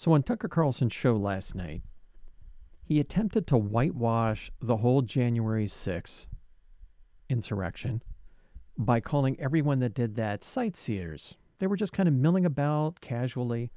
[0.00, 1.82] So on Tucker Carlson's show last night,
[2.82, 6.24] he attempted to whitewash the whole January 6th
[7.28, 8.02] insurrection
[8.78, 11.34] by calling everyone that did that sightseers.
[11.58, 13.72] They were just kind of milling about casually.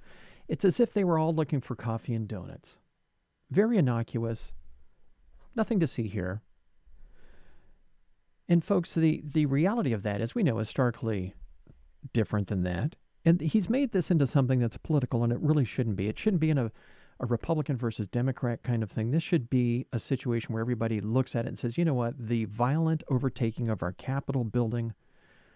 [0.48, 2.78] It's as if they were all looking for coffee and donuts.
[3.52, 4.54] Very innocuous.
[5.58, 6.42] Nothing to see here.
[8.48, 11.34] And folks, the, the reality of that, as we know, is starkly
[12.14, 12.96] different than that.
[13.26, 16.08] And he's made this into something that's political, and it really shouldn't be.
[16.08, 16.72] It shouldn't be in a,
[17.20, 19.12] a Republican versus Democrat kind of thing.
[19.12, 22.16] This should be a situation where everybody looks at it and says, you know what,
[22.18, 24.94] the violent overtaking of our Capitol building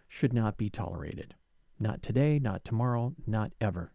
[0.07, 1.35] should not be tolerated.
[1.79, 3.91] Not today, not tomorrow, not ever.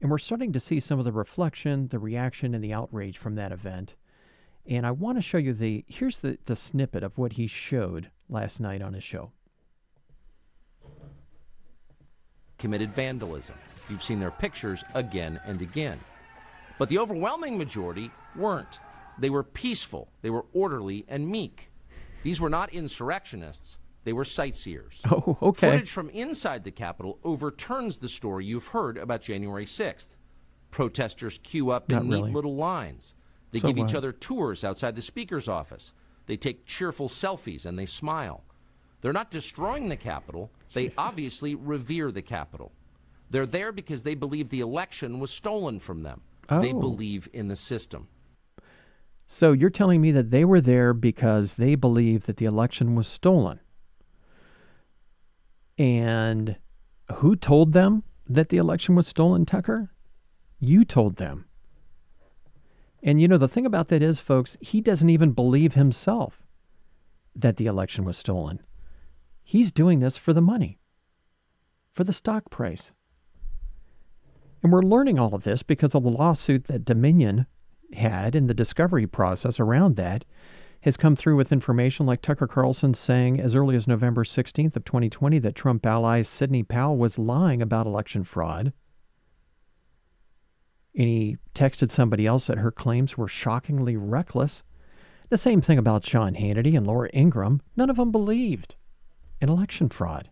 [0.00, 3.34] And we're starting to see some of the reflection, the reaction, and the outrage from
[3.34, 3.96] that event.
[4.64, 8.10] And I want to show you the here's the, the snippet of what he showed
[8.28, 9.32] last night on his show.
[12.58, 13.54] Committed vandalism.
[13.88, 15.98] You've seen their pictures again and again.
[16.78, 18.80] But the overwhelming majority weren't.
[19.18, 21.70] They were peaceful, they were orderly and meek.
[22.22, 25.00] These were not insurrectionists, they were sightseers.
[25.10, 25.70] Oh, okay.
[25.72, 30.08] Footage from inside the Capitol overturns the story you've heard about January 6th.
[30.70, 33.14] Protesters queue up in neat little lines.
[33.50, 35.94] They So give each other tours outside the Speaker's office.
[36.26, 38.44] They take cheerful selfies and they smile.
[39.00, 42.72] They're not destroying the Capitol, they obviously revere the Capitol.
[43.30, 46.22] They're there because they believe the election was stolen from them.
[46.48, 46.80] They Oh.
[46.80, 48.08] believe in the system.
[49.26, 53.06] So you're telling me that they were there because they believe that the election was
[53.06, 53.60] stolen.
[55.76, 56.56] And
[57.16, 59.90] who told them that the election was stolen, Tucker?
[60.58, 61.44] You told them.
[63.02, 66.42] And you know, the thing about that is, folks, he doesn't even believe himself
[67.36, 68.60] that the election was stolen.
[69.48, 70.78] He's doing this for the money,
[71.94, 72.92] for the stock price.
[74.62, 77.46] And we're learning all of this because of the lawsuit that Dominion
[77.94, 80.26] had in the discovery process around that
[80.82, 84.84] has come through with information like Tucker Carlson saying as early as November 16th of
[84.84, 88.74] 2020 that Trump ally Sidney Powell was lying about election fraud.
[90.94, 94.62] And he texted somebody else that her claims were shockingly reckless.
[95.30, 97.62] The same thing about Sean Hannity and Laura Ingraham.
[97.78, 98.74] None of them believed
[99.40, 100.30] in election fraud.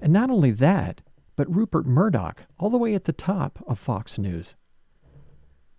[0.00, 1.00] And not only that,
[1.36, 4.54] but Rupert Murdoch, all the way at the top of Fox News.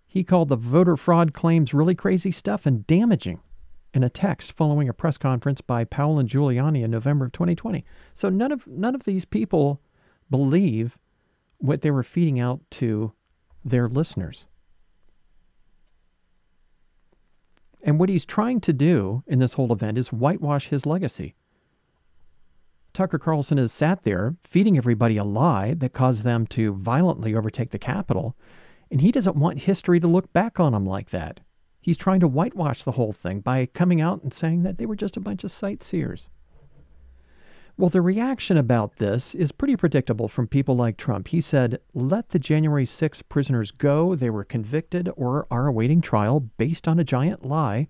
[0.06, 3.40] He called the voter fraud claims really crazy stuff and damaging
[3.92, 7.84] in a text following a press conference by Powell and Giuliani in November of 2020.
[8.14, 9.80] So none of none of these people
[10.30, 10.98] believe
[11.58, 13.12] what they were feeding out to
[13.64, 14.46] their listeners.
[17.82, 21.34] And what he's trying to do in this whole event is whitewash his legacy.
[22.96, 27.68] Tucker Carlson has sat there feeding everybody a lie that caused them to violently overtake
[27.68, 28.34] the Capitol,
[28.90, 31.40] and he doesn't want history to look back on him like that.
[31.82, 34.96] He's trying to whitewash the whole thing by coming out and saying that they were
[34.96, 36.30] just a bunch of sightseers.
[37.76, 41.28] Well, the reaction about this is pretty predictable from people like Trump.
[41.28, 44.14] He said, Let the January 6 prisoners go.
[44.14, 47.88] They were convicted or are awaiting trial based on a giant lie,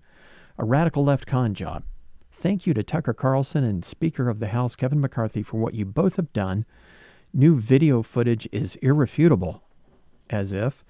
[0.57, 1.83] a radical left con job.
[2.39, 5.85] Thank you to Tucker Carlson and Speaker of the House Kevin McCarthy for what you
[5.85, 6.65] both have done.
[7.33, 9.63] New video footage is irrefutable.
[10.29, 10.85] As if.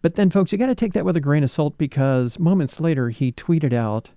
[0.00, 2.78] But then, folks, you got to take that with a grain of salt because moments
[2.78, 4.10] later he tweeted out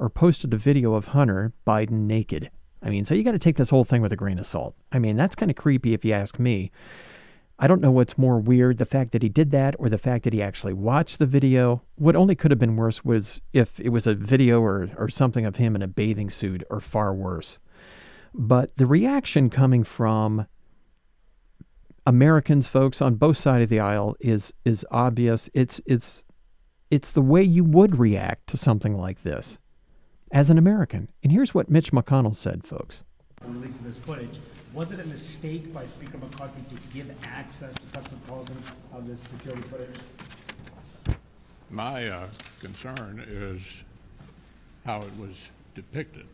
[0.00, 2.50] or posted a video of Hunter Biden naked.
[2.82, 4.74] I mean, so you got to take this whole thing with a grain of salt.
[4.90, 6.72] I mean, that's kind of creepy if you ask me.
[7.58, 10.24] I don't know what's more weird, the fact that he did that or the fact
[10.24, 11.82] that he actually watched the video.
[11.96, 15.44] What only could have been worse was if it was a video or, or something
[15.44, 17.58] of him in a bathing suit, or far worse.
[18.32, 20.46] But the reaction coming from
[22.06, 25.50] Americans, folks, on both sides of the aisle is is obvious.
[25.52, 26.22] It's it's
[26.90, 29.58] it's the way you would react to something like this
[30.30, 31.08] as an American.
[31.22, 33.02] And here's what Mitch McConnell said, folks.
[33.40, 34.38] The release of this footage.
[34.72, 38.56] Was it a mistake by Speaker McCarthy to give access to Tucker Carlson
[38.92, 39.94] of this security footage?
[41.70, 42.26] My uh,
[42.60, 43.84] concern is
[44.84, 46.26] how it was depicted,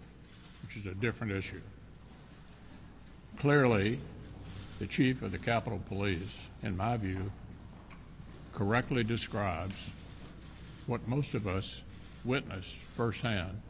[0.62, 1.60] which is a different issue.
[3.38, 3.98] Clearly,
[4.78, 7.30] the chief of the Capitol Police, in my view,
[8.52, 9.90] correctly describes
[10.86, 11.82] what most of us
[12.24, 13.60] witnessed firsthand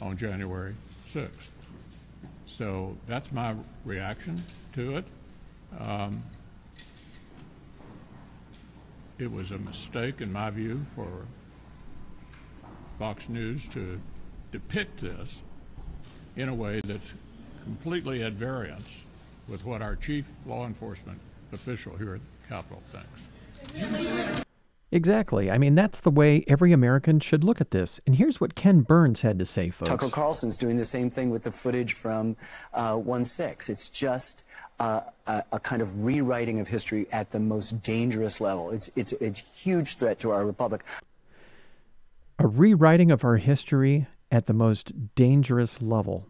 [0.00, 0.74] on January
[1.08, 1.50] 6th.
[2.52, 3.54] So that's my
[3.86, 4.44] reaction
[4.74, 5.04] to it.
[5.80, 6.22] Um,
[9.18, 11.08] it was a mistake, in my view, for
[12.98, 13.98] Fox News to
[14.50, 15.42] depict this
[16.36, 17.14] in a way that's
[17.64, 19.04] completely at variance
[19.48, 21.18] with what our chief law enforcement
[21.52, 24.41] official here at the Capitol thinks.
[24.94, 25.50] Exactly.
[25.50, 27.98] I mean, that's the way every American should look at this.
[28.06, 29.88] And here's what Ken Burns had to say, folks.
[29.88, 32.36] Tucker Carlson's doing the same thing with the footage from
[32.74, 33.70] uh, 1 6.
[33.70, 34.44] It's just
[34.78, 38.70] uh, a, a, kind of rewriting of history at the most dangerous level.
[38.70, 40.84] It's, it's, it's a huge threat to our republic.
[42.38, 46.26] A rewriting of our history at the most dangerous level.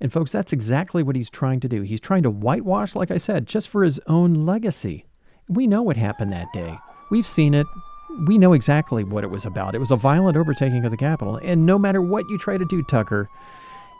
[0.00, 1.82] And, folks, that's exactly what he's trying to do.
[1.82, 5.04] He's trying to whitewash, like I said, just for his own legacy.
[5.48, 6.78] We know what happened that day.
[7.12, 7.66] We've seen it.
[8.26, 9.74] We know exactly what it was about.
[9.74, 11.38] It was a violent overtaking of the Capitol.
[11.42, 13.28] And no matter what you try to do, Tucker,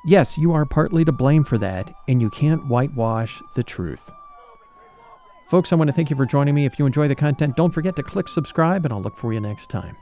[0.02, 4.10] yes, you are partly to blame for that, and you can't whitewash the truth.
[5.50, 6.64] Folks, I want to thank you for joining me.
[6.64, 9.40] If you enjoy the content, don't forget to click subscribe, and I'll look for you
[9.40, 9.94] next time.